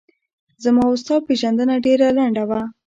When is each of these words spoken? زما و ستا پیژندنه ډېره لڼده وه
زما 0.63 0.83
و 0.89 0.95
ستا 1.01 1.15
پیژندنه 1.27 1.75
ډېره 1.85 2.07
لڼده 2.17 2.43
وه 2.49 2.61